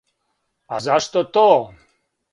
[0.73, 1.47] А зашто то?